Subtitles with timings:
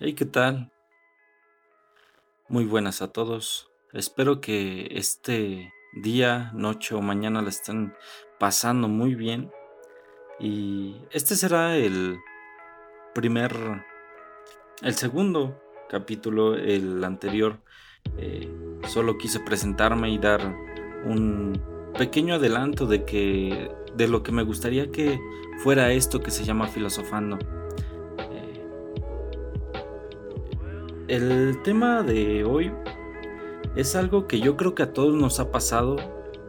[0.00, 0.72] Hey, ¿qué tal?
[2.48, 3.70] Muy buenas a todos.
[3.92, 7.94] Espero que este día, noche o mañana la estén
[8.40, 9.52] pasando muy bien.
[10.40, 12.18] Y este será el
[13.14, 13.54] primer,
[14.82, 16.56] el segundo capítulo.
[16.56, 17.60] El anterior
[18.18, 18.52] eh,
[18.88, 20.40] solo quise presentarme y dar
[21.04, 25.20] un pequeño adelanto de que de lo que me gustaría que
[25.58, 27.38] fuera esto que se llama filosofando.
[31.06, 32.72] El tema de hoy
[33.76, 35.96] es algo que yo creo que a todos nos ha pasado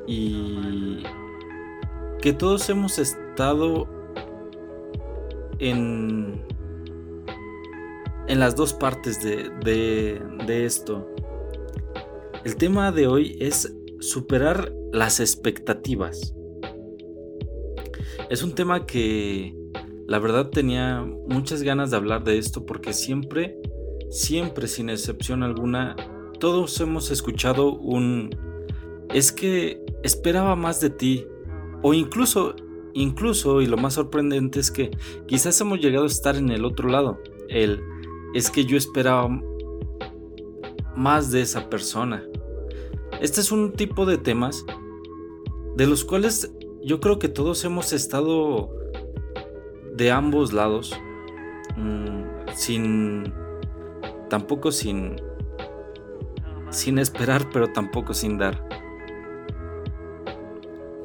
[0.07, 1.03] y
[2.21, 3.85] que todos hemos estado
[5.59, 6.41] en,
[8.27, 9.49] en las dos partes de,
[10.47, 11.05] de esto.
[12.45, 16.33] El tema de hoy es superar las expectativas.
[18.29, 19.53] Es un tema que
[20.07, 23.59] la verdad tenía muchas ganas de hablar de esto porque siempre
[24.09, 25.95] siempre sin excepción alguna,
[26.39, 28.29] todos hemos escuchado un
[29.13, 31.25] es que esperaba más de ti
[31.81, 32.55] o incluso
[32.93, 34.91] incluso y lo más sorprendente es que
[35.27, 37.81] quizás hemos llegado a estar en el otro lado, el
[38.33, 39.29] es que yo esperaba
[40.95, 42.23] más de esa persona.
[43.21, 44.65] Este es un tipo de temas
[45.75, 46.51] de los cuales
[46.83, 48.69] yo creo que todos hemos estado
[49.95, 50.93] de ambos lados
[51.77, 53.33] mm, sin
[54.35, 55.15] tampoco sin
[56.69, 58.67] sin esperar, pero tampoco sin dar.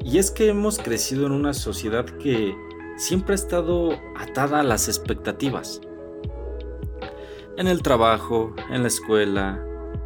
[0.03, 2.53] Y es que hemos crecido en una sociedad que
[2.97, 5.79] siempre ha estado atada a las expectativas.
[7.55, 9.65] En el trabajo, en la escuela,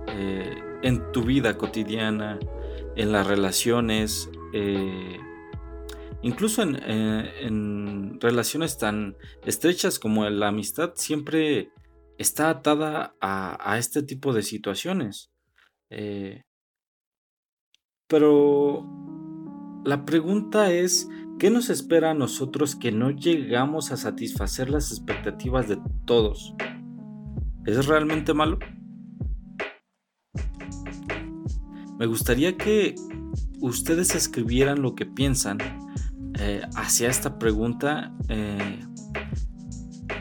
[0.10, 2.38] eh, en tu vida cotidiana,
[2.96, 5.18] en las relaciones, eh,
[6.22, 11.72] incluso eh, en, relaciones tan estrechas como la amistad, siempre
[12.18, 15.32] está atada a, este tipo de situaciones.
[15.90, 16.44] Eh,
[18.08, 18.86] pero
[19.84, 21.10] la pregunta es,
[21.40, 26.56] ¿qué nos espera a nosotros que no llegamos a satisfacer las expectativas de todos?
[27.66, 28.60] ¿Es realmente malo?
[31.98, 32.96] Me gustaría que
[33.62, 35.58] ustedes escribieran lo que piensan
[36.40, 38.80] eh, hacia esta pregunta eh,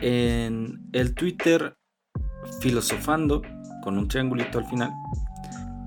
[0.01, 1.77] en el Twitter
[2.65, 3.43] filosofando
[3.83, 4.91] con un triangulito al final.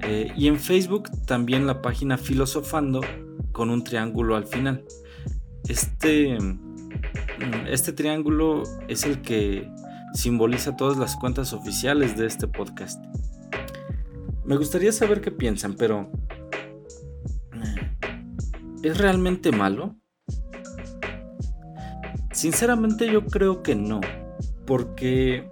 [0.02, 3.00] Eh, y en Facebook también la página filosofando
[3.50, 4.84] con un triángulo al final.
[5.68, 9.68] Este, mm, este triángulo es el que
[10.14, 13.04] simboliza todas las cuentas oficiales de este podcast.
[14.44, 16.12] Me gustaría saber qué piensan, pero
[18.84, 19.96] ¿es realmente malo?
[22.30, 24.00] Sinceramente yo creo que no,
[24.64, 25.50] porque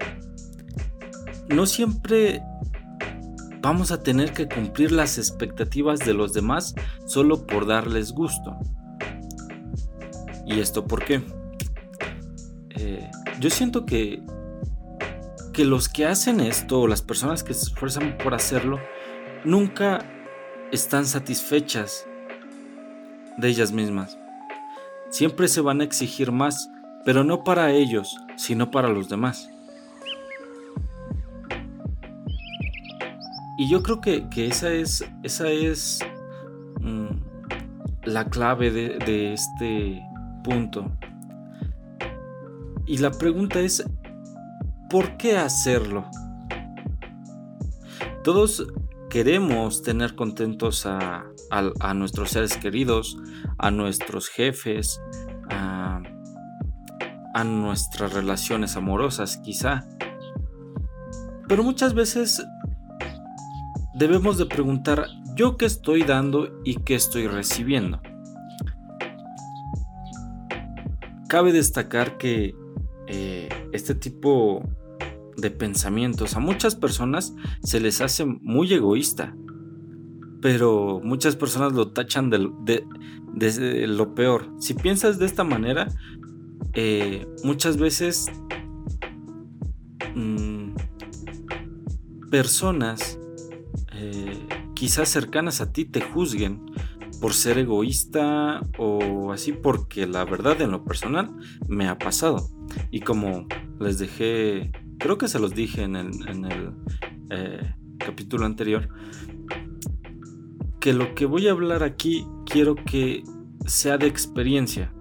[1.48, 2.42] no siempre
[3.60, 6.74] vamos a tener que cumplir las expectativas de los demás
[7.06, 8.56] solo por darles gusto.
[10.46, 11.22] ¿Y esto por qué?
[12.70, 14.22] Eh, yo siento que,
[15.52, 18.78] que los que hacen esto, o las personas que se esfuerzan por hacerlo,
[19.44, 20.04] nunca
[20.70, 22.06] están satisfechas
[23.38, 24.18] de ellas mismas.
[25.10, 26.70] Siempre se van a exigir más,
[27.04, 29.50] pero no para ellos, sino para los demás.
[33.58, 36.00] Y yo creo que, esa es, esa es
[36.80, 37.06] mm,
[38.04, 40.02] la clave de, este
[40.44, 40.90] punto.
[42.86, 43.82] Y la pregunta es,
[44.90, 46.04] ¿por qué hacerlo?
[48.22, 48.66] Todos
[49.08, 53.16] queremos tener contentos a, a, nuestros seres queridos,
[53.56, 55.00] a nuestros jefes,
[55.48, 56.02] a,
[57.32, 59.86] a, nuestras relaciones amorosas quizá.
[61.48, 62.44] Pero muchas veces
[63.96, 68.00] debemos de preguntar yo qué estoy dando y qué estoy recibiendo.
[71.28, 72.54] Cabe destacar que
[73.08, 74.62] eh, este tipo
[75.36, 79.34] de pensamientos a muchas personas se les hace muy egoísta,
[80.40, 82.86] pero muchas personas lo tachan de,
[83.86, 84.50] lo peor.
[84.60, 85.88] Si piensas de esta manera,
[86.74, 88.26] eh, muchas veces
[90.14, 90.74] mm,
[92.30, 93.18] personas
[93.98, 96.60] eh, quizás cercanas a ti te juzguen
[97.20, 101.30] por ser egoísta o así, porque la verdad en lo personal
[101.66, 102.48] me ha pasado.
[102.90, 103.46] Y como
[103.80, 106.74] les dejé, creo que se los dije en el,
[107.30, 108.88] eh, capítulo anterior,
[110.78, 113.24] que lo que voy a hablar aquí quiero que
[113.66, 114.92] sea de experiencia.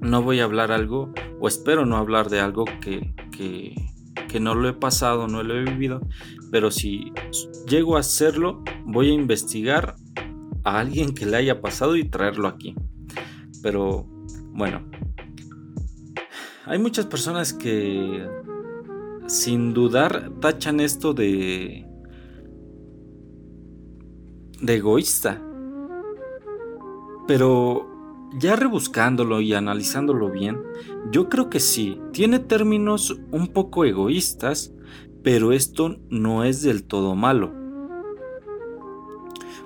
[0.00, 3.74] No voy a hablar algo, o espero no hablar de algo que, que
[4.32, 6.00] que no lo he pasado, no lo he vivido,
[6.50, 7.12] pero si
[7.68, 9.96] llego a hacerlo, voy a investigar
[10.64, 12.74] a alguien que le haya pasado y traerlo aquí.
[13.62, 14.06] Pero
[14.54, 14.90] bueno,
[16.64, 18.26] hay muchas personas que
[19.26, 21.86] sin dudar tachan esto de
[24.62, 25.42] de egoísta.
[27.26, 27.91] Pero
[28.38, 30.58] ya rebuscándolo y analizándolo bien,
[31.10, 34.72] yo creo que sí, tiene términos un poco egoístas,
[35.22, 37.52] pero esto no es del todo malo.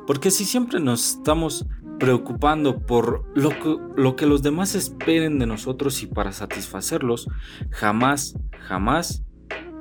[0.07, 1.67] Porque si siempre nos estamos
[1.99, 7.29] preocupando por lo que, lo que los demás esperen de nosotros y para satisfacerlos,
[7.71, 8.37] jamás,
[8.69, 9.25] jamás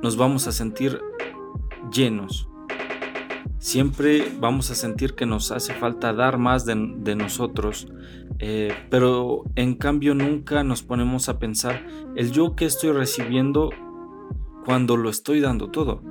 [0.02, 1.00] nos vamos a sentir
[1.92, 2.48] llenos.
[3.66, 6.76] Siempre vamos a sentir que nos hace falta dar más de,
[7.16, 7.88] nosotros,
[8.38, 11.84] eh, pero en cambio nunca nos ponemos a pensar
[12.16, 13.72] el yo que estoy recibiendo
[14.66, 16.04] cuando lo estoy dando todo.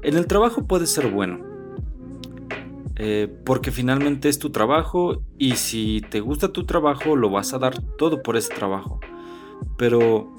[0.00, 1.40] En el trabajo puede ser bueno,
[2.94, 7.58] eh, porque finalmente es tu trabajo y si te gusta tu trabajo lo vas a
[7.58, 9.00] dar todo por ese trabajo.
[9.76, 10.32] Pero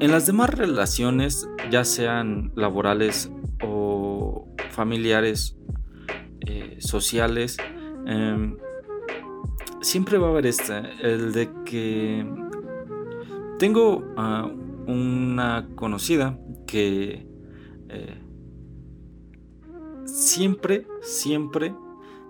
[0.00, 3.30] en las demás relaciones, ya sean laborales
[4.74, 5.56] familiares,
[6.40, 7.56] eh, sociales,
[8.06, 8.56] em,
[9.80, 12.26] siempre va a haber este, el de que
[13.58, 14.50] tengo a
[14.86, 17.26] una conocida que
[17.88, 18.20] eh,
[20.04, 21.74] siempre, siempre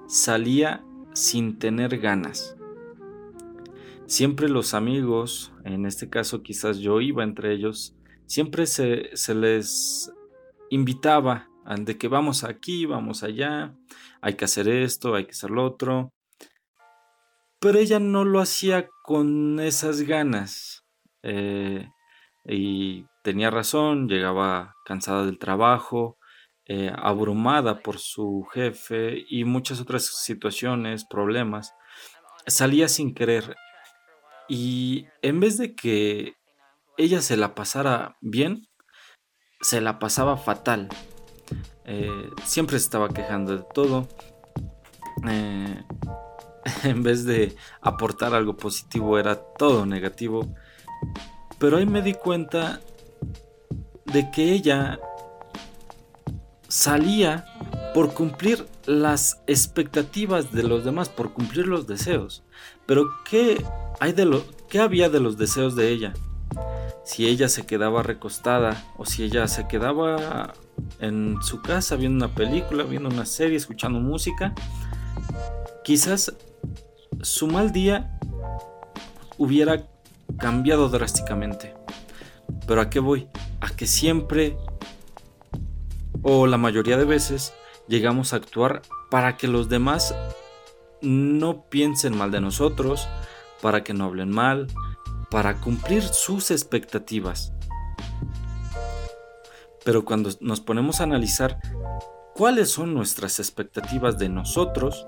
[0.07, 2.57] salía sin tener ganas.
[4.07, 7.97] Siempre los amigos, en este caso quizás yo iba entre ellos,
[8.27, 10.13] siempre se, les
[10.71, 13.75] invitaba de que vamos aquí, vamos allá,
[14.21, 16.13] hay que hacer esto, hay que hacer lo otro.
[17.61, 20.85] Pero ella no lo hacía con esas ganas.
[21.23, 21.89] Eh,
[22.45, 26.19] y tenía razón, llegaba cansada del trabajo,
[26.67, 31.73] eh, abrumada por su jefe y muchas otras situaciones, problemas.
[32.47, 33.57] Salía sin querer
[34.49, 36.35] y en vez de que
[36.97, 38.69] ella se la pasara bien,
[39.61, 40.89] se la pasaba fatal.
[41.85, 44.09] Eh, siempre se estaba quejando de todo.
[45.29, 45.83] Eh,
[46.85, 50.55] en vez de aportar algo positivo era todo negativo.
[51.59, 52.81] Pero ahí me di cuenta
[54.07, 54.99] de que ella
[56.69, 57.45] salía
[57.95, 62.43] por cumplir las expectativas de los demás, por cumplir los deseos.
[62.87, 63.65] Pero ¿qué
[64.01, 66.13] hay de lo qué había de los deseos de ella?
[67.05, 70.53] Si ella se quedaba recostada o si ella se quedaba
[71.01, 74.55] en su casa viendo una película, viendo una serie, escuchando música,
[75.83, 76.35] quizás
[77.23, 78.19] su mal día
[79.39, 79.87] hubiera
[80.39, 81.75] cambiado drásticamente.
[82.67, 83.29] Pero ¿a qué voy?
[83.61, 84.57] A que siempre
[86.23, 87.53] o la mayoría de veces
[87.89, 90.15] llegamos a actuar para que los demás
[91.03, 93.07] no piensen mal de nosotros,
[93.61, 94.67] para que no hablen mal,
[95.31, 97.53] para cumplir sus expectativas.
[99.85, 101.61] Pero cuando nos ponemos a analizar
[102.35, 105.07] cuáles son nuestras expectativas de nosotros,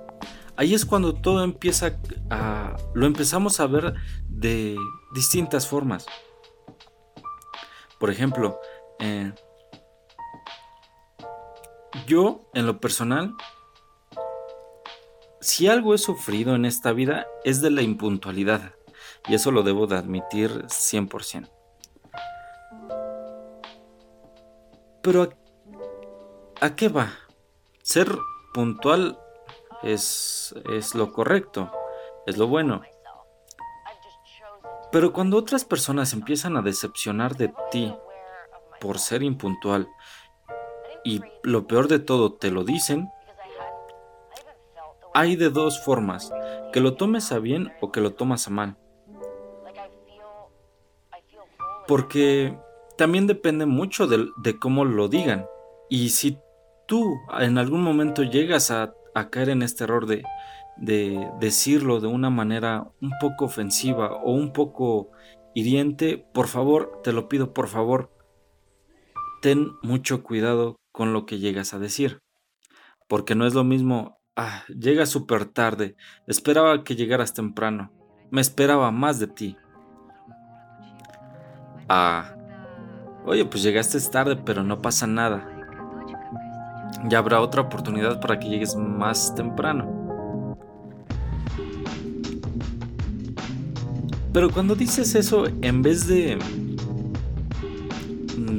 [0.57, 1.99] ahí es cuando todo empieza
[2.31, 2.77] a...
[2.95, 3.95] lo empezamos a ver
[4.29, 4.77] de
[5.15, 6.07] distintas formas.
[7.99, 8.61] Por ejemplo,
[9.01, 9.33] eh,
[12.07, 13.35] yo, en lo personal,
[15.41, 18.75] si algo he sufrido en esta vida es de la impuntualidad,
[19.29, 21.56] y eso lo debo de admitir 100%.
[25.07, 25.29] Pero
[26.61, 27.13] ¿a, qué va?
[27.81, 28.09] Ser
[28.53, 29.17] puntual
[29.85, 31.71] es, es lo correcto,
[32.27, 32.83] es lo bueno.
[34.91, 37.95] Pero cuando otras personas empiezan a decepcionar de ti
[38.81, 39.89] por ser impuntual
[41.05, 43.09] y lo peor de todo te lo dicen,
[45.15, 46.33] hay de dos formas,
[46.73, 48.77] que lo tomes a bien o que lo tomas a mal.
[51.87, 52.59] Porque
[52.97, 55.47] también depende mucho de, cómo lo digan.
[55.89, 56.39] Y si
[56.87, 58.95] tú en algún momento llegas a,
[59.31, 60.23] caer en este error de,
[60.77, 65.11] de decirlo de una manera un poco ofensiva o un poco
[65.55, 68.13] hiriente, por favor, te lo pido, por favor,
[69.41, 72.21] ten mucho cuidado con lo que llegas a decir.
[73.09, 77.93] Porque no es lo mismo, ah, llega súper tarde, esperaba que llegaras temprano,
[78.31, 79.57] me esperaba más de ti.
[81.89, 82.36] Ah,
[83.27, 85.47] oye, pues llegaste tarde, pero no pasa nada.
[87.09, 90.57] Ya habrá otra oportunidad para que llegues más temprano.
[94.33, 96.39] Pero cuando dices eso, en vez de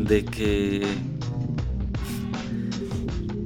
[0.07, 0.87] de que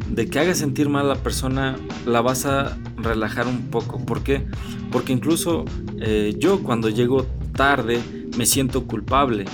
[0.10, 4.00] de que haga sentir mal a la persona, la vas a relajar un poco.
[4.00, 4.46] ¿Por qué?
[4.92, 5.66] Porque incluso
[6.00, 8.01] eh, yo cuando llego tarde
[8.38, 9.46] me siento culpable.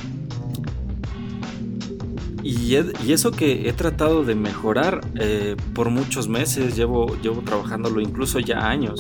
[2.68, 8.40] Y, eso que he tratado de mejorar eh, por muchos meses, llevo, llevo trabajándolo incluso
[8.40, 9.00] ya años.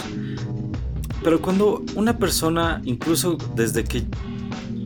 [1.21, 4.05] Pero cuando una persona, incluso desde que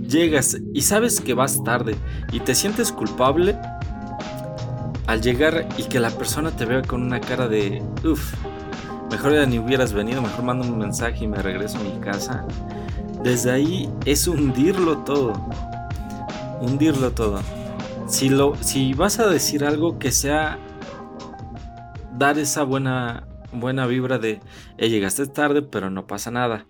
[0.09, 1.95] llegas y sabes que vas tarde
[2.31, 3.55] y te sientes culpable,
[5.05, 8.33] al llegar y que la persona te vea con una cara de, uff,
[9.11, 12.47] mejor ya ni hubieras venido, mejor mando un mensaje y me regreso a mi casa.
[13.23, 15.33] Desde ahí es hundirlo todo.
[16.61, 17.41] Hundirlo todo.
[18.11, 20.59] Si, lo, si vas a decir algo que sea
[22.17, 24.41] dar esa buena, buena vibra de,
[24.77, 26.67] eh, llegaste tarde, pero no pasa nada.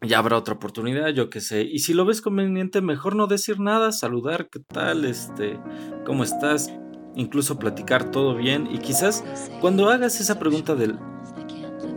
[0.00, 1.60] Ya habrá otra oportunidad, yo qué sé.
[1.60, 5.04] Y si lo ves conveniente, mejor no decir nada, saludar, ¿qué tal?
[5.04, 5.60] Este,
[6.06, 6.72] ¿cómo estás?
[7.14, 8.66] Incluso platicar todo bien.
[8.72, 9.24] Y quizás
[9.60, 10.98] cuando hagas esa pregunta del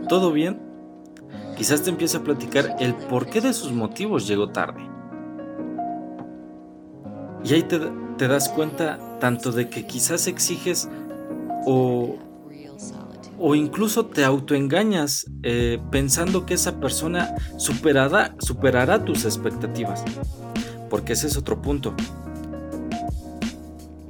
[0.06, 0.60] ¿todo bien?
[1.56, 4.99] Quizás te empiece a platicar el porqué de sus motivos llegó tarde.
[7.44, 10.88] Y ahí te, das cuenta tanto de que quizás exiges
[11.66, 12.18] o
[13.42, 20.04] o incluso te autoengañas eh, pensando que esa persona superará, superará tus expectativas.
[20.90, 21.94] Porque ese es otro punto.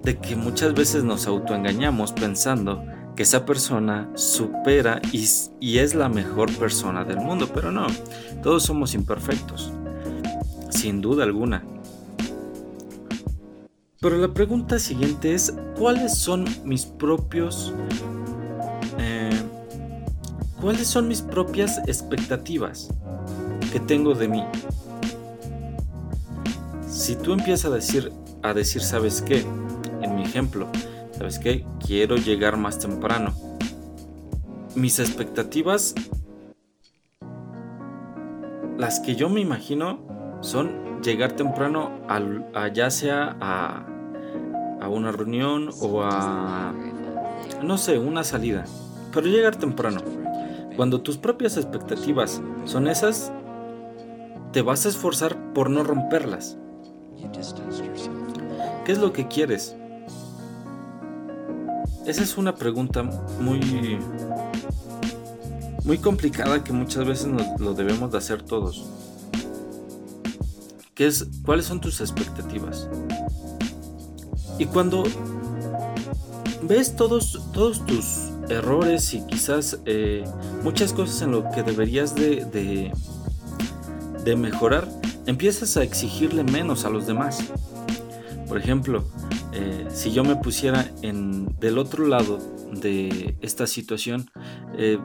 [0.03, 2.85] De que muchas veces nos autoengañamos pensando
[3.15, 5.29] que esa persona supera y,
[5.61, 7.49] y es la mejor persona del mundo.
[7.55, 7.87] Pero no,
[8.43, 9.73] todos somos imperfectos.
[10.71, 11.63] Sin duda alguna.
[14.01, 17.73] Pero la pregunta siguiente es, ¿cuáles son mis propios
[20.61, 22.91] ¿Cuáles son mis propias expectativas
[23.73, 24.45] que tengo de mí?
[26.87, 29.43] Si tú empiezas a decir, a decir, ¿sabes qué?
[30.03, 30.69] En mi ejemplo,
[31.17, 31.65] ¿sabes qué?
[31.85, 33.33] Quiero llegar más temprano.
[34.75, 35.95] Mis expectativas,
[38.77, 43.90] las que yo me imagino, son llegar temprano a, ya sea a, a
[44.91, 46.75] una reunión o a,
[47.63, 48.65] no sé, una salida.
[49.13, 50.01] Pero llegar temprano.
[50.77, 53.33] Cuando tus propias expectativas son esas,
[54.53, 56.57] te vas a esforzar por no romperlas.
[58.85, 59.77] ¿Qué es lo que quieres?
[62.07, 63.03] Esa es una pregunta
[63.41, 63.99] muy
[65.85, 67.29] muy complicada que muchas veces
[67.59, 68.87] lo debemos de hacer todos.
[70.95, 72.89] ¿Qué es cuáles son tus expectativas?
[74.61, 75.05] Y cuando
[76.63, 80.23] ves todos todos tus errores y quizás eh,
[80.63, 82.93] muchas cosas en lo que deberías de,
[84.23, 84.87] de, mejorar,
[85.25, 87.43] empiezas a exigirle menos a los demás.
[88.49, 89.03] Por ejemplo,
[89.55, 92.39] eh, si yo me pusiera en, del otro lado
[92.71, 94.31] de esta situación,
[94.77, 94.99] eh,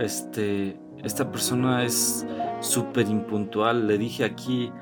[0.00, 2.24] este, esta persona es
[2.62, 4.72] súper impuntual, le dije aquí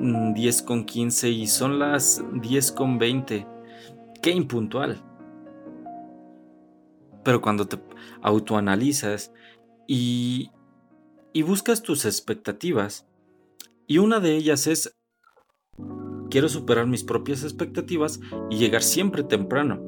[0.00, 3.46] 10 mm, con 15 y son las 10 con 20.
[4.22, 5.02] Qué impuntual.
[7.24, 7.78] Pero cuando te
[8.22, 9.32] autoanalizas
[9.86, 10.50] y,
[11.32, 13.06] y buscas tus expectativas,
[13.88, 14.96] y una de ellas es,
[16.30, 19.80] quiero superar mis propias expectativas y llegar siempre temprano.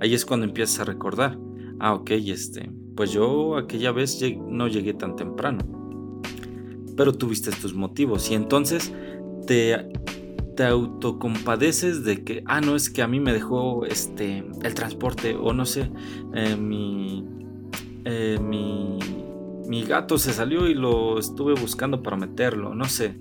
[0.00, 1.38] Ahí es cuando empiezas a recordar,
[1.80, 5.60] ah, ok, este, pues yo aquella vez no llegué tan temprano.
[6.96, 8.92] Pero tuviste tus motivos y entonces
[9.48, 15.34] te autocompadeces de que, ah, no, es que a mí me dejó este, el transporte
[15.36, 15.90] o no sé,
[16.34, 17.24] eh, mi,
[18.04, 18.98] eh, mi,
[19.66, 23.16] mi gato se salió y lo estuve buscando para meterlo, no sé.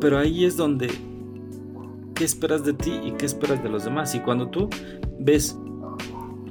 [0.00, 0.90] Pero ahí es donde,
[2.14, 4.14] ¿qué esperas de ti y qué esperas de los demás?
[4.14, 4.68] Y cuando tú
[5.18, 5.58] ves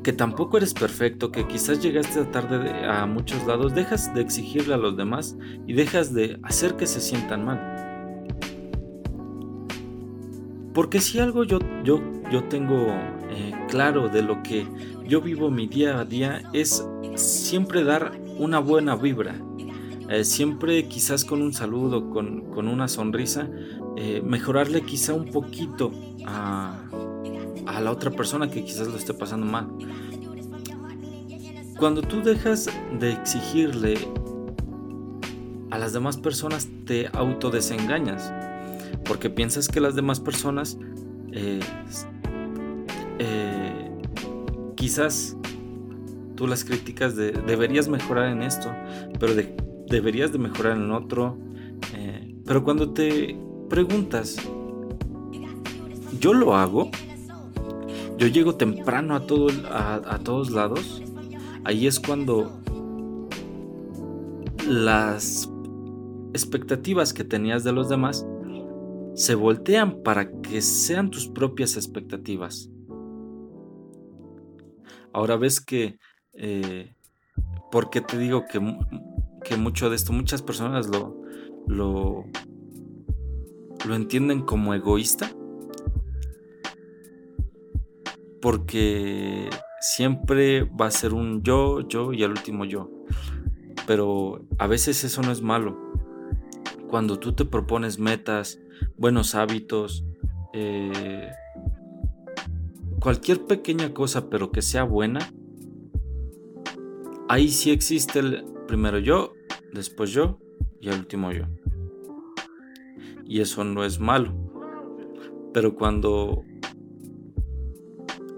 [0.04, 4.78] que tampoco eres perfecto, que quizás llegaste tarde a muchos lados, dejas de exigirle a
[4.78, 5.36] los demás
[5.68, 7.80] y dejas de hacer que se sientan mal.
[10.74, 12.02] Porque si algo yo, yo,
[12.32, 12.88] yo tengo
[13.30, 14.66] eh, claro de lo que
[15.06, 19.36] yo vivo mi día a día es siempre dar una buena vibra.
[20.10, 23.50] Eh, siempre quizás con un saludo, con, una sonrisa,
[23.98, 25.92] eh, mejorarle quizá un poquito
[26.26, 26.79] a,
[27.70, 29.70] a la otra persona que quizás lo esté pasando mal.
[31.78, 33.96] Cuando tú dejas de exigirle
[35.70, 38.34] a las demás personas, te autodesengañas
[39.06, 40.78] porque piensas que las demás personas
[41.32, 41.60] eh,
[43.20, 43.92] eh,
[44.76, 45.38] quizás
[46.36, 48.72] tú las críticas de deberías mejorar en esto,
[49.20, 49.34] pero
[49.88, 51.38] deberías de mejorar en otro.
[51.94, 53.38] Eh, pero cuando te
[53.70, 54.38] preguntas,
[56.20, 56.90] ¿yo lo hago?
[58.20, 61.02] ¿Yo llego temprano a, todo, a todos lados?
[61.64, 62.52] Ahí es cuando
[64.68, 65.50] las
[66.34, 68.26] expectativas que tenías de los demás
[69.16, 72.70] se voltean para que sean tus propias expectativas.
[75.12, 75.98] Ahora ves que,
[76.34, 76.94] eh,
[77.72, 78.62] porque te digo que,
[79.44, 81.20] que, mucho de esto, muchas personas lo,
[81.68, 82.26] lo,
[83.88, 85.32] lo entienden como egoísta,
[88.42, 92.90] porque siempre va a ser un yo, yo y el último yo.
[93.88, 95.78] Pero a veces eso no es malo.
[96.88, 98.60] Cuando tú te propones metas,
[98.98, 100.04] buenos hábitos,
[100.54, 101.32] eh,
[103.00, 105.32] cualquier pequeña cosa pero que sea buena,
[107.28, 109.34] ahí sí existe el primero yo,
[109.74, 110.40] después yo
[110.82, 111.46] y el último yo.
[113.26, 114.34] Y eso no es malo.
[115.54, 116.44] Pero cuando,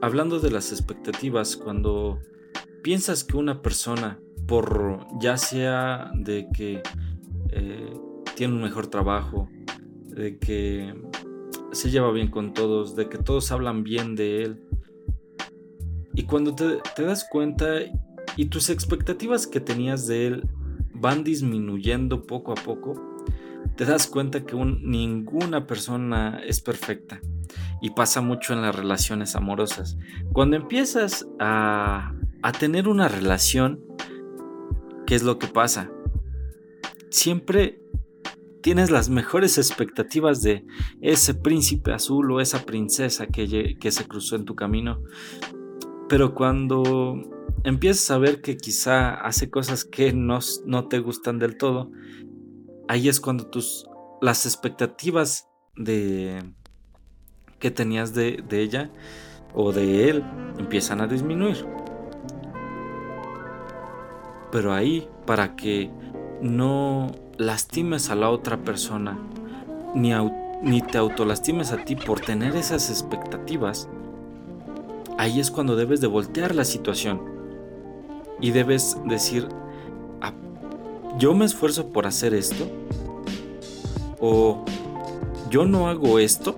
[0.02, 2.20] hablando de las expectativas, cuando
[2.84, 6.82] piensas que una persona, por ya sea de que
[7.52, 7.94] eh,
[8.36, 9.48] tiene un mejor trabajo,
[10.08, 10.94] de que
[11.72, 14.64] se lleva bien con todos, de que todos hablan bien de él.
[16.14, 17.80] Y cuando te, das cuenta
[18.36, 20.50] y tus expectativas que tenías de él
[20.94, 22.94] van disminuyendo poco a poco,
[23.78, 27.22] te das cuenta que ninguna persona es perfecta.
[27.82, 29.98] Y pasa mucho en las relaciones amorosas.
[30.34, 33.84] Cuando empiezas a, a tener una relación,
[35.08, 35.90] ¿qué es lo que pasa?
[37.10, 37.82] Siempre
[38.62, 40.66] tienes las mejores expectativas de
[41.02, 45.02] ese príncipe azul o esa princesa que, que se cruzó en tu camino.
[46.08, 47.16] Pero cuando
[47.64, 51.92] empiezas a ver que quizá hace cosas que no, no te gustan del todo,
[52.88, 53.86] ahí es cuando tus,
[54.22, 56.54] las expectativas de,
[57.62, 58.90] que tenías de, de ella
[59.54, 60.24] o de él
[60.58, 61.66] empiezan a disminuir.
[64.52, 65.90] Pero ahí, para que
[66.42, 69.18] no lastimes a la otra persona,
[69.96, 70.12] ni,
[70.62, 73.88] ni te autolastimes a ti por tener esas expectativas,
[75.18, 77.22] ahí es cuando debes de voltear la situación
[78.42, 79.48] y debes decir,
[80.22, 80.34] ah,
[81.18, 82.68] yo me esfuerzo por hacer esto
[84.20, 84.66] o
[85.50, 86.56] yo no hago esto.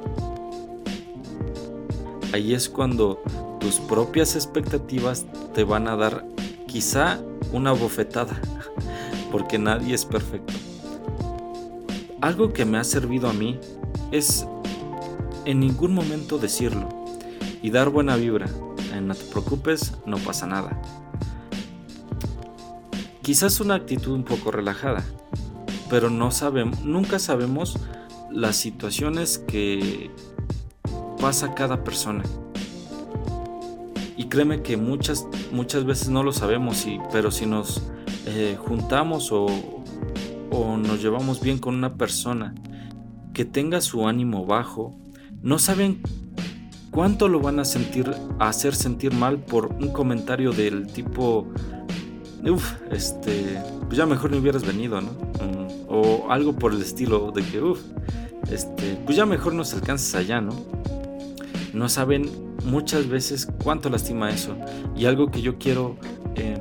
[2.34, 3.22] Ahí es cuando
[3.60, 6.26] tus propias expectativas te van a dar
[6.66, 7.20] quizá
[7.52, 8.42] una bofetada,
[9.32, 10.52] porque nadie es perfecto.
[12.22, 13.60] Algo que me ha servido a mí
[14.12, 14.48] es
[15.46, 16.90] en ningún momento decirlo
[17.62, 18.48] y dar buena vibra.
[19.00, 20.82] no te preocupes, no pasa nada.
[23.22, 25.04] Quizás una actitud un poco relajada,
[25.88, 27.78] pero no sabemos, nunca sabemos
[28.32, 30.10] las situaciones que
[31.24, 32.22] pasa cada persona.
[34.18, 37.82] Y créeme que muchas, muchas veces no lo sabemos, y, pero si nos
[38.26, 39.46] eh, juntamos o,
[40.52, 42.54] o nos llevamos bien con una persona
[43.34, 45.00] que tenga su ánimo bajo,
[45.42, 46.02] no saben
[46.92, 51.48] cuánto lo van a sentir, a hacer sentir mal por un comentario del tipo,
[52.46, 55.12] uff, este, pues ya mejor no hubieras venido, ¿no?
[55.12, 57.80] Mm, o algo por el estilo de que, uff,
[58.52, 60.84] este, pues ya mejor nos alcanzas allá, ¿no?
[61.74, 62.30] No saben
[62.66, 64.56] muchas veces cuánto lastima eso.
[64.96, 65.98] Y algo que yo quiero
[66.36, 66.58] eh,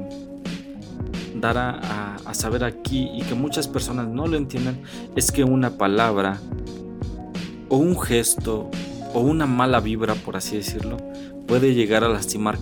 [1.35, 4.83] dar a, saber aquí y que muchas personas no lo entienden
[5.15, 6.41] es que una palabra
[7.69, 8.71] o un gesto
[9.13, 10.97] o una mala vibra, por así decirlo,
[11.47, 12.57] puede llegar a lastimar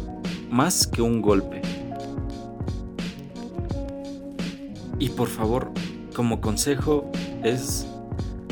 [0.51, 1.63] más que un golpe.
[4.99, 5.71] Y por favor,
[6.17, 7.11] como consejo
[7.45, 7.87] es,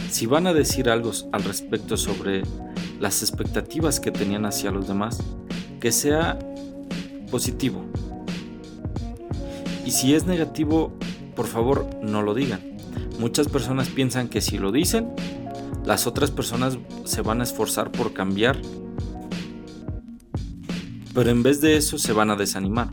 [0.08, 2.42] si van a decir algo al respecto sobre
[2.98, 5.18] las expectativas que tenían hacia los demás,
[5.80, 6.38] que sea
[7.30, 7.84] positivo,
[9.88, 10.92] y si es negativo,
[11.34, 12.60] por favor no lo digan.
[13.18, 15.08] Muchas personas piensan que si lo dicen,
[15.86, 18.60] las otras personas se van a esforzar por cambiar.
[21.14, 22.90] Pero en vez de eso se van a desanimar.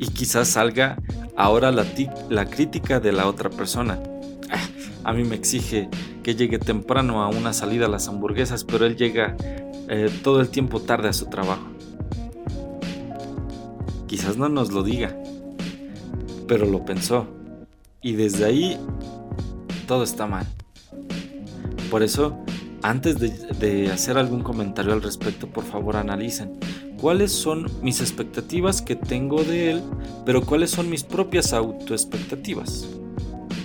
[0.00, 1.00] Y quizás salga
[1.36, 1.86] ahora la,
[2.28, 4.00] la crítica de la otra persona.
[5.06, 5.88] A mí me exige
[6.24, 9.36] que llegue temprano a una salida a las hamburguesas, pero él llega
[9.88, 11.64] eh, todo el tiempo tarde a su trabajo.
[14.08, 15.16] Quizás no nos lo diga,
[16.48, 17.28] pero lo pensó.
[18.02, 18.80] Y desde ahí
[19.86, 20.44] todo está mal.
[21.88, 22.36] Por eso,
[22.82, 26.58] antes de, hacer algún comentario al respecto, por favor analicen
[27.00, 29.82] cuáles son mis expectativas que tengo de él,
[30.24, 32.88] pero cuáles son mis propias autoexpectativas.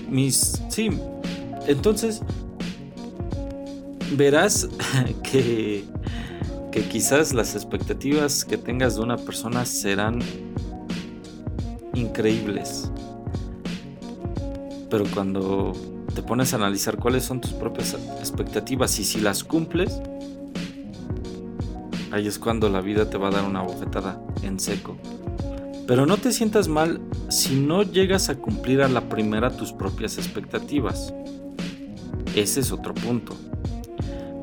[0.07, 0.91] Mis, sí,
[1.67, 2.21] entonces,
[4.15, 4.67] verás
[5.23, 5.83] que,
[6.71, 10.19] que quizás las expectativas que tengas de una persona serán
[11.93, 12.91] increíbles.
[14.89, 15.73] Pero cuando
[16.13, 20.01] te pones a analizar cuáles son tus propias expectativas y si las cumples,
[22.11, 24.97] ahí es cuando la vida te va a dar una bofetada en seco.
[25.87, 30.17] Pero no te sientas mal si no llegas a cumplir a la primera tus propias
[30.17, 31.13] expectativas.
[32.35, 33.35] Ese es otro punto.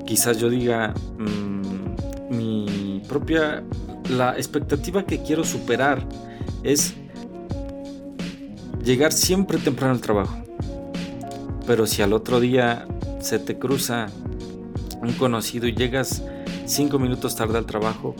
[0.06, 3.62] Quizás yo diga, mm, mi propia,
[4.10, 6.06] la expectativa que quiero superar
[6.62, 6.94] es
[8.84, 10.36] llegar siempre temprano al trabajo.
[11.66, 12.86] Pero si al otro día
[13.20, 14.06] se te cruza
[15.02, 16.22] un conocido y llegas
[16.66, 18.14] cinco minutos tarde al trabajo,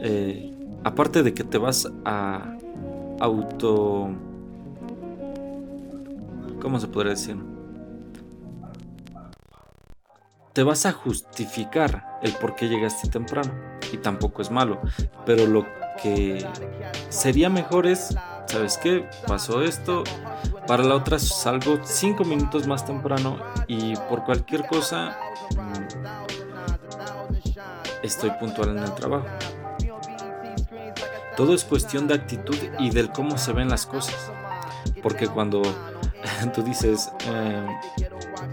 [0.00, 0.50] eh,
[0.84, 2.56] aparte de que te vas a
[3.20, 4.10] auto...
[6.60, 7.36] ¿Cómo se podría decir?
[10.58, 13.52] Te vas a justificar el por qué llegaste temprano.
[13.92, 14.80] Y tampoco es malo.
[15.24, 15.64] Pero lo
[16.02, 16.44] que
[17.10, 18.16] sería mejor es
[18.46, 19.08] ¿sabes qué?
[19.24, 20.02] Pasó esto.
[20.66, 25.16] Para la otra salgo cinco minutos más temprano y por cualquier cosa
[25.54, 25.84] mm,
[28.02, 29.26] estoy puntual en el trabajo.
[31.36, 34.32] Todo es cuestión de actitud y del cómo se ven las cosas.
[35.04, 35.62] Porque cuando
[36.54, 37.66] tú dices, eh,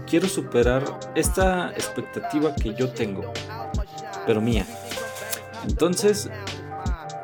[0.06, 3.32] quiero superar esta expectativa que yo tengo,
[4.26, 4.66] pero mía.
[5.66, 6.30] Entonces,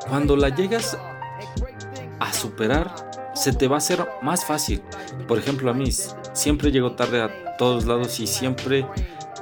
[0.08, 0.98] cuando la llegas
[2.18, 2.94] a superar,
[3.34, 4.82] se te va a hacer más fácil.
[5.26, 5.90] Por ejemplo, a mí
[6.32, 8.86] siempre llego tarde a todos lados y siempre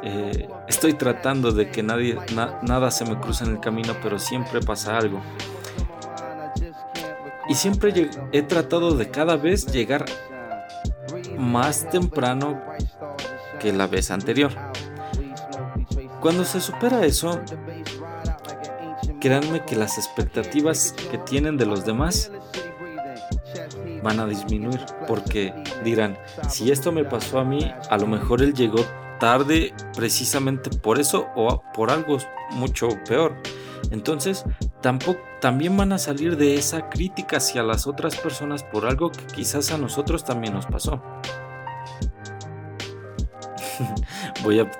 [0.02, 2.16] eh, estoy tratando de que nadie,
[2.62, 5.20] nada se me cruce en el camino, pero siempre pasa algo.
[7.48, 10.04] Y siempre he tratado de cada vez llegar
[11.40, 12.60] más temprano
[13.58, 14.52] que la vez anterior.
[16.20, 17.40] Cuando se supera eso,
[19.20, 22.30] créanme que las expectativas que tienen de los demás
[24.02, 25.52] van a disminuir porque
[25.84, 26.16] dirán,
[26.48, 28.84] si esto me pasó a mí, a lo mejor él llegó
[29.18, 32.18] tarde precisamente por eso o por algo
[32.52, 33.34] mucho peor.
[33.90, 34.44] Entonces,
[34.80, 39.24] tampoco también van a salir de esa crítica hacia las otras personas por algo que
[39.26, 41.02] quizás a nosotros también nos pasó.
[44.42, 44.70] Voy a,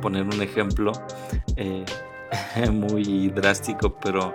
[0.00, 0.92] poner un ejemplo
[1.56, 1.84] eh,
[2.70, 4.34] muy drástico, pero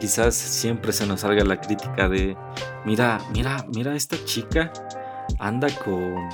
[0.00, 2.36] quizás siempre se nos salga la crítica de,
[2.84, 4.72] mira, mira, mira, esta chica
[5.38, 6.28] anda con,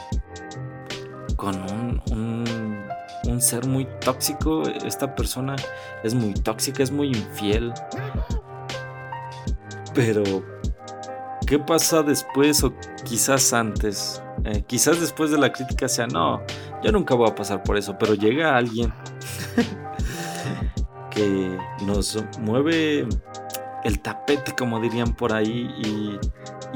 [1.37, 2.42] con un, un,
[3.33, 5.57] un ser muy tóxico, esta persona
[6.05, 7.73] es muy tóxica, es muy infiel.
[9.95, 10.23] Pero,
[11.47, 12.73] ¿qué pasa después o
[13.05, 14.23] quizás antes?
[14.45, 16.43] Eh, quizás después de la crítica sea, no,
[16.83, 18.93] yo nunca voy a pasar por eso, pero llega alguien
[21.11, 23.07] que nos mueve
[23.85, 26.19] el tapete, como dirían por ahí, y,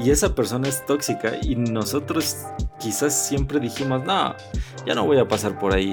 [0.09, 2.45] esa persona es tóxica y nosotros
[2.79, 4.35] quizás siempre dijimos, no,
[4.85, 5.91] ya no voy a pasar por ahí,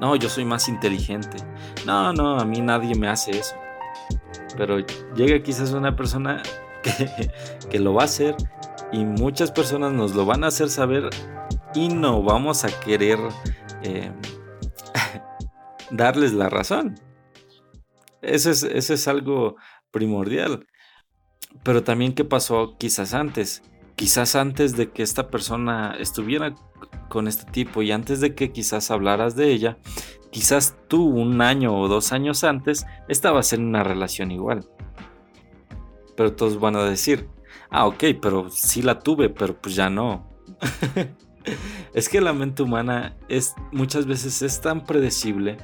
[0.00, 1.36] no, yo soy más inteligente,
[1.86, 3.56] no, no, a mí nadie me hace eso,
[4.56, 4.78] pero
[5.14, 6.42] llega quizás una persona
[6.82, 7.30] que,
[7.68, 8.36] que lo va a hacer
[8.92, 11.10] y muchas personas nos lo van a hacer saber
[11.74, 13.18] y no vamos a querer
[13.82, 14.12] eh,
[15.90, 16.98] darles la razón.
[18.22, 19.56] Eso es, eso es algo
[19.90, 20.66] primordial.
[21.62, 23.62] Pero también qué pasó quizás antes.
[23.96, 26.54] Quizás antes de que esta persona estuviera
[27.08, 29.78] con este tipo y antes de que quizás hablaras de ella,
[30.30, 34.66] quizás tú un año o dos años antes estabas en una relación igual.
[36.16, 37.28] Pero todos van a decir,
[37.68, 40.28] ah, ok, pero sí la tuve, pero pues ya no.
[41.94, 45.58] es que la mente humana es muchas veces es tan predecible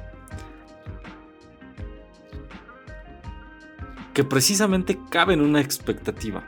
[4.14, 6.42] que precisamente cabe en una expectativa.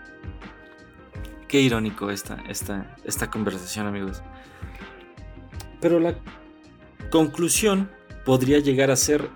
[1.48, 4.22] Qué irónico esta, esta, esta conversación, amigos.
[5.80, 6.14] Pero la
[7.10, 7.90] conclusión
[8.24, 9.30] podría llegar a ser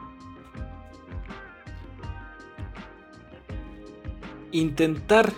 [4.51, 5.33] intentar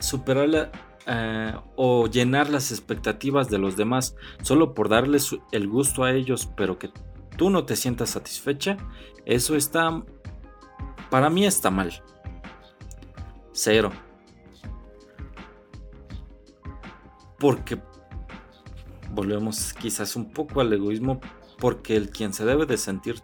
[0.00, 0.72] superar
[1.06, 6.50] eh, o llenar las expectativas de los demás solo por darles el gusto a ellos,
[6.56, 6.90] pero que
[7.36, 8.76] tú no te sientas satisfecha,
[9.24, 10.02] eso está
[11.10, 12.02] para mí está mal.
[13.52, 13.90] Cero.
[17.40, 17.80] Porque
[19.12, 21.20] volvemos quizás un poco al egoísmo
[21.58, 23.16] porque el quien se debe de sentir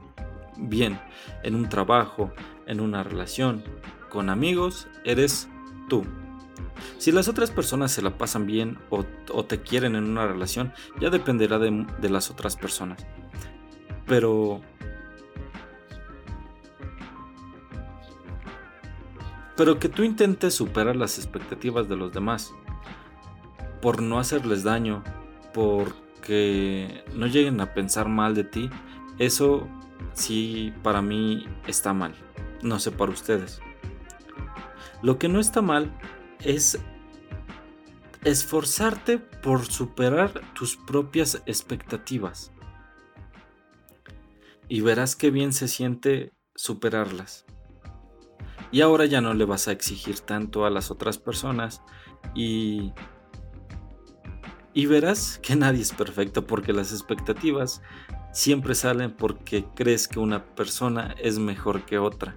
[0.56, 1.00] bien
[1.42, 2.32] en un trabajo,
[2.66, 3.62] en una relación,
[4.10, 5.48] con amigos, eres
[5.88, 6.04] tú.
[6.98, 9.04] Si las otras personas se la pasan bien o,
[9.44, 13.06] te quieren en una relación, ya dependerá de las otras personas.
[14.06, 14.60] pero
[19.56, 22.52] pero que tú intentes superar las expectativas de los demás
[23.86, 25.04] por no hacerles daño,
[25.54, 28.68] porque no lleguen a pensar mal de ti,
[29.20, 29.68] eso
[30.12, 32.12] sí para mí está mal.
[32.62, 33.60] No sé para ustedes.
[35.02, 35.96] Lo que no está mal
[36.40, 36.80] es
[38.24, 42.50] esforzarte por superar tus propias expectativas.
[44.68, 47.46] Y verás qué bien se siente superarlas.
[48.72, 51.82] Y ahora ya no le vas a exigir tanto a las otras personas
[52.34, 52.92] y
[54.76, 57.80] y verás que nadie es perfecto porque las expectativas
[58.30, 62.36] siempre salen porque crees que una persona es mejor que otra.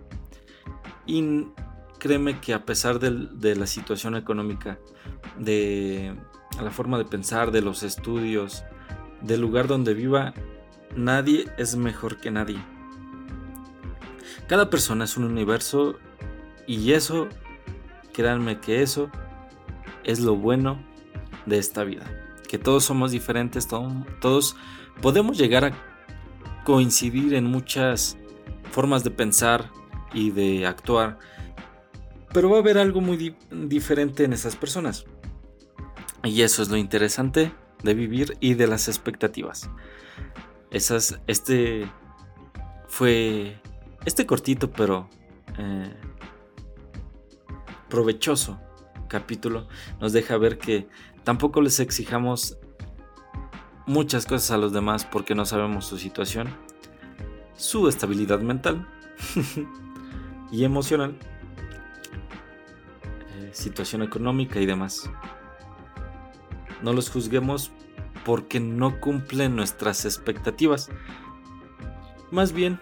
[1.05, 1.47] Y
[1.97, 4.79] créeme que a pesar de, la situación económica,
[5.37, 6.15] de
[6.63, 8.63] la forma de pensar, de los estudios,
[9.19, 10.33] del lugar donde viva,
[10.95, 12.63] nadie es mejor que nadie.
[14.47, 15.97] Cada persona es un universo
[16.65, 17.27] y eso,
[18.13, 19.11] créanme que eso
[20.05, 20.81] es lo bueno
[21.45, 22.09] de esta vida
[22.49, 24.55] que todos somos diferentes, todos
[25.03, 25.71] podemos llegar a
[26.65, 28.17] coincidir en muchas
[28.71, 29.71] formas de pensar
[30.15, 31.19] y de actuar,
[32.33, 35.05] pero va a haber algo muy diferente en esas personas.
[36.23, 39.69] Y eso es lo interesante de vivir y de las expectativas.
[40.71, 41.87] Esas, este
[42.87, 43.61] fue
[44.05, 45.07] este cortito pero
[45.59, 45.93] eh,
[47.89, 48.59] provechoso
[49.09, 49.67] capítulo
[49.99, 50.87] nos deja ver que
[51.29, 52.57] Tampoco les exijamos
[53.85, 56.47] muchas cosas a los demás porque no sabemos su situación,
[57.55, 58.87] su estabilidad mental
[60.51, 61.15] y emocional,
[63.35, 65.07] eh, situación económica y demás.
[66.81, 67.69] No los juzguemos
[68.25, 70.89] porque no cumplen nuestras expectativas.
[72.31, 72.79] Más bien,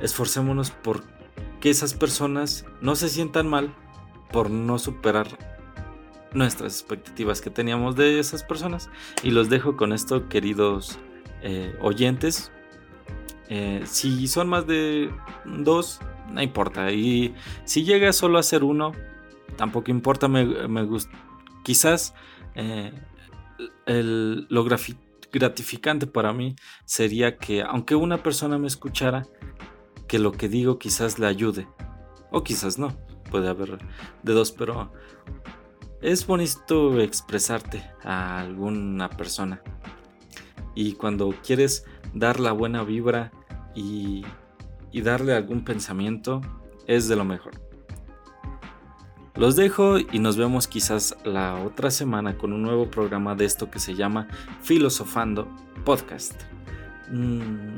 [0.00, 1.02] esforcémonos por
[1.60, 3.74] que esas personas no se sientan mal
[4.32, 5.51] por no superar
[6.34, 8.90] nuestras expectativas que teníamos de esas personas.
[9.22, 10.98] Y los dejo con esto, queridos
[11.42, 12.52] eh, oyentes.
[13.48, 15.10] Eh, si son más de
[15.44, 16.90] dos, no importa.
[16.92, 18.92] Y si llega solo a ser uno,
[19.56, 20.28] tampoco importa.
[20.28, 21.12] Me, me gusta.
[21.64, 22.14] Quizás
[22.54, 22.92] eh,
[23.86, 24.64] lo
[25.32, 29.26] gratificante para mí sería que, aunque una persona me escuchara,
[30.08, 31.68] que lo que digo quizás le ayude.
[32.30, 32.96] O quizás no.
[33.30, 33.78] Puede haber
[34.22, 34.92] de dos, pero
[36.02, 39.62] es bonito expresarte a alguna persona.
[40.74, 43.30] Y cuando quieres dar la buena vibra
[43.74, 44.24] y,
[44.92, 46.40] darle algún pensamiento,
[46.86, 47.52] es de lo mejor.
[49.34, 53.70] Los dejo y nos vemos quizás la otra semana con un nuevo programa de esto
[53.70, 54.28] que se llama
[54.60, 55.48] Filosofando
[55.84, 56.34] Podcast.
[57.10, 57.76] Mm,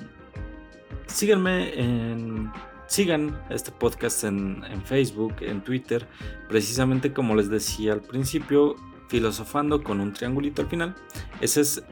[1.06, 2.50] síganme en
[2.86, 6.06] Sigan este podcast en, Facebook, en Twitter,
[6.48, 8.76] precisamente como les decía al principio,
[9.08, 10.94] filosofando con un triangulito al final.
[11.40, 11.82] Esa es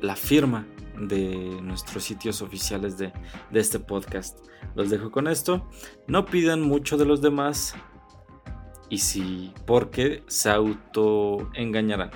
[0.00, 0.66] la firma
[0.98, 3.12] de nuestros sitios oficiales de,
[3.50, 4.38] de este podcast.
[4.74, 5.68] Los dejo con esto.
[6.06, 7.74] No pidan mucho de los demás
[8.88, 12.10] y si, porque se autoengañarán.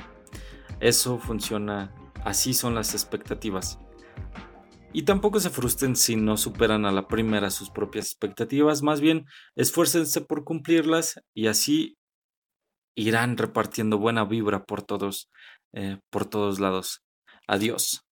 [0.79, 1.93] Eso funciona,
[2.25, 3.79] así son las expectativas.
[4.92, 9.26] Y tampoco se frustren si no superan a la primera sus propias expectativas, más bien
[9.55, 11.96] esfuércense por cumplirlas y así
[12.96, 15.31] irán repartiendo buena vibra por todos,
[15.72, 17.05] eh, por todos lados.
[17.46, 18.05] Adiós.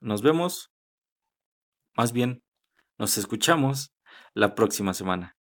[0.00, 0.70] Nos vemos,
[1.94, 2.42] más bien,
[2.98, 3.92] nos escuchamos
[4.32, 5.36] la próxima semana.